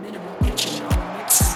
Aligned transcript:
minimal 0.00 0.34
kitchen 0.42 0.86
on 0.86 1.18
mix. 1.18 1.49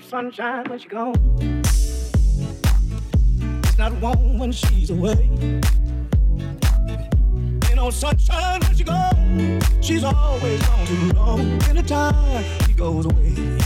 Sunshine 0.00 0.64
when 0.68 0.78
she's 0.78 0.90
gone. 0.90 1.62
It's 3.64 3.78
not 3.78 3.92
warm 4.00 4.38
when 4.38 4.52
she's 4.52 4.90
away. 4.90 5.30
Ain't 7.66 7.76
no 7.76 7.90
sunshine 7.90 8.60
when 8.60 8.74
she's 8.74 8.86
gone. 8.86 9.60
She's 9.80 10.04
always 10.04 10.62
gone 10.62 10.86
too 10.86 11.12
long. 11.12 11.40
Anytime 11.64 12.44
she 12.66 12.72
goes 12.72 13.06
away. 13.06 13.58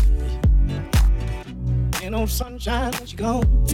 Ain't 2.02 2.12
no 2.12 2.26
sunshine 2.26 2.92
when 2.92 3.06
she's 3.06 3.14
gone. 3.14 3.64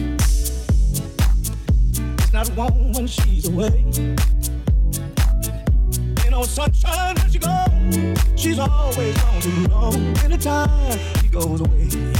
It's 2.19 2.33
not 2.33 2.49
warm 2.55 2.93
when 2.93 3.07
she's 3.07 3.47
away. 3.47 3.83
Ain't 6.23 6.31
no 6.31 6.43
sunshine 6.43 7.15
when 7.15 7.31
she's 7.31 7.41
gone. 7.41 8.15
She's 8.35 8.59
always 8.59 9.17
gone 9.17 9.41
too 9.41 9.67
long. 9.67 10.17
Anytime 10.23 10.99
she 11.21 11.27
goes 11.27 11.61
away 11.61 12.16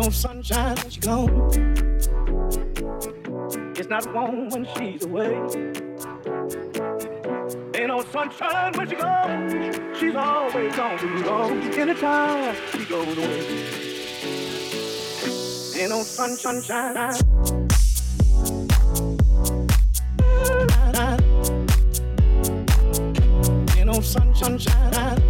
no 0.00 0.08
sunshine 0.08 0.76
when 0.76 0.90
she's 0.90 1.04
gone. 1.04 1.30
It's 3.76 3.88
not 3.88 4.14
warm 4.14 4.48
when 4.48 4.66
she's 4.74 5.04
away. 5.04 5.34
Ain't 7.74 7.88
no 7.88 8.02
sunshine 8.10 8.72
when 8.76 8.88
she's 8.88 8.98
gone. 8.98 9.94
She's 9.98 10.16
always 10.16 10.74
gone 10.74 10.98
too 10.98 11.22
long. 11.24 11.62
Anytime 11.74 12.56
she 12.72 12.84
goes 12.86 13.18
away. 13.18 13.40
Ain't 15.76 15.90
no 15.90 16.02
sun, 16.02 16.30
sunshine. 16.30 16.96
Ain't 23.76 23.86
no 23.86 24.00
sun, 24.00 24.34
sunshine. 24.34 24.90
sunshine, 24.94 25.29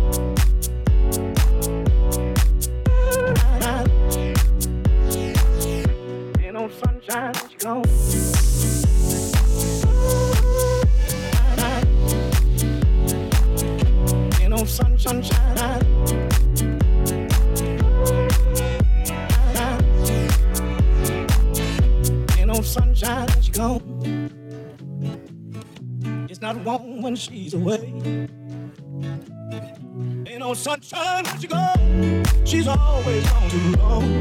she's 27.20 27.54
away. 27.54 27.92
Ain't 30.26 30.38
no 30.38 30.54
sunshine 30.54 31.24
when 31.24 31.38
she 31.38 31.46
gone. 31.46 32.24
She's 32.44 32.66
always 32.66 33.28
gone 33.30 33.50
too 33.50 33.72
long. 33.72 34.19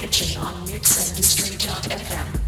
kitchen 0.00 0.40
on 0.40 0.64
Mix 0.64 1.10
and 1.10 1.18
Mystery.fm. 1.18 2.39